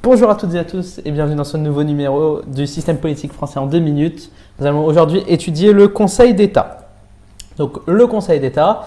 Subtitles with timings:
[0.00, 3.32] Bonjour à toutes et à tous et bienvenue dans ce nouveau numéro du système politique
[3.32, 4.30] français en deux minutes.
[4.58, 6.86] Nous allons aujourd'hui étudier le Conseil d'État.
[7.56, 8.86] Donc le Conseil d'État,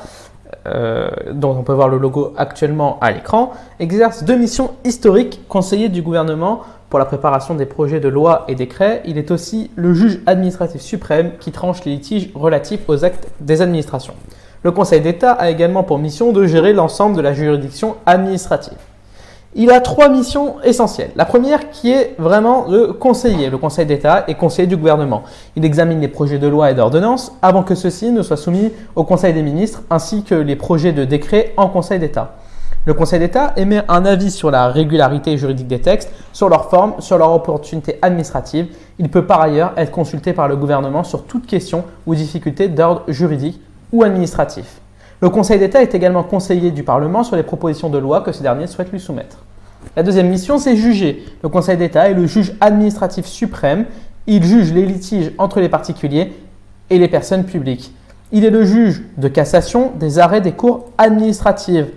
[0.68, 3.52] euh, dont on peut voir le logo actuellement à l'écran,
[3.82, 8.56] exerce deux missions historiques conseiller du gouvernement pour la préparation des projets de loi et
[8.56, 9.02] décrets.
[9.04, 13.62] Il est aussi le juge administratif suprême qui tranche les litiges relatifs aux actes des
[13.62, 14.14] administrations.
[14.64, 18.78] Le Conseil d'État a également pour mission de gérer l'ensemble de la juridiction administrative.
[19.54, 21.12] Il a trois missions essentielles.
[21.18, 23.50] La première qui est vraiment de conseiller.
[23.50, 25.24] Le Conseil d'État est conseiller du gouvernement.
[25.58, 29.04] Il examine les projets de loi et d'ordonnance avant que ceux-ci ne soient soumis au
[29.04, 32.38] Conseil des ministres ainsi que les projets de décret en Conseil d'État.
[32.86, 36.94] Le Conseil d'État émet un avis sur la régularité juridique des textes, sur leur forme,
[37.00, 38.68] sur leur opportunité administrative.
[39.00, 43.04] Il peut par ailleurs être consulté par le gouvernement sur toute question ou difficulté d'ordre
[43.10, 43.60] juridique
[43.92, 44.81] ou administratif.
[45.22, 48.42] Le Conseil d'État est également conseiller du Parlement sur les propositions de loi que ce
[48.42, 49.46] dernier souhaite lui soumettre.
[49.96, 51.24] La deuxième mission, c'est juger.
[51.44, 53.86] Le Conseil d'État est le juge administratif suprême.
[54.26, 56.34] Il juge les litiges entre les particuliers
[56.90, 57.94] et les personnes publiques.
[58.32, 61.88] Il est le juge de cassation des arrêts des cours administratives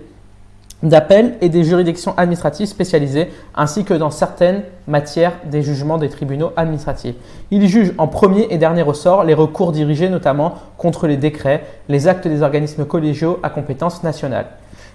[0.89, 6.51] d'appel et des juridictions administratives spécialisées, ainsi que dans certaines matières des jugements des tribunaux
[6.55, 7.15] administratifs.
[7.51, 12.07] Il juge en premier et dernier ressort les recours dirigés notamment contre les décrets, les
[12.07, 14.47] actes des organismes collégiaux à compétence nationale.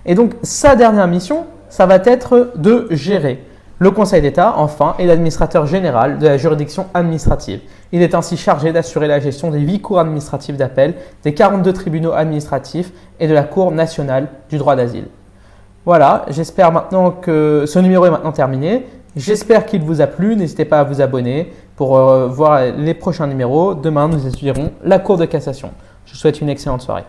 [0.07, 3.45] Et donc sa dernière mission, ça va être de gérer.
[3.79, 7.61] Le Conseil d'État, enfin, est l'administrateur général de la juridiction administrative.
[7.93, 10.95] Il est ainsi chargé d'assurer la gestion des huit cours administratives d'appel,
[11.25, 15.07] des 42 tribunaux administratifs et de la Cour nationale du droit d'asile.
[15.87, 18.87] Voilà, j'espère maintenant que ce numéro est maintenant terminé.
[19.17, 20.37] J'espère qu'il vous a plu.
[20.37, 23.75] N'hésitez pas à vous abonner pour euh, voir les prochains numéros.
[23.75, 25.73] Demain, nous étudierons la Cour de cassation.
[26.05, 27.05] Je vous souhaite une excellente soirée.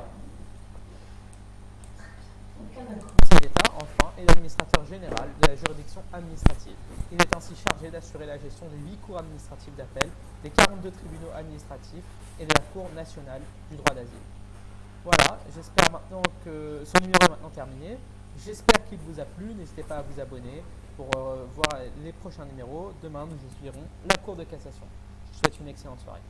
[2.72, 6.74] enfin, est l'administrateur général de la juridiction administrative.
[7.12, 10.08] Il est ainsi chargé d'assurer la gestion des huit cours administratifs d'appel,
[10.46, 12.08] des 42 tribunaux administratifs
[12.40, 14.24] et de la Cour nationale du droit d'asile.
[15.04, 17.98] Voilà, j'espère maintenant que ce numéro est maintenant terminé.
[18.38, 19.54] J'espère qu'il vous a plu.
[19.54, 20.64] N'hésitez pas à vous abonner
[20.98, 22.92] pour euh, voir les prochains numéros.
[23.04, 24.86] Demain, nous étudierons la Cour de cassation.
[25.32, 26.22] Je vous souhaite une excellente soirée.